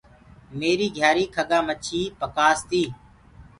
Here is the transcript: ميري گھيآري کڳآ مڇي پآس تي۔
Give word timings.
ميري 0.57 0.87
گھيآري 0.97 1.25
کڳآ 1.35 1.59
مڇي 1.67 2.01
پآس 2.35 2.57
تي۔ 2.69 2.83